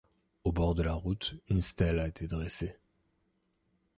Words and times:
Au 0.43 0.51
bord 0.51 0.73
de 0.73 0.81
la 0.81 0.93
route, 0.95 1.35
une 1.47 1.61
stèle 1.61 1.99
a 1.99 2.07
été 2.07 2.25
dressée. 2.25 2.75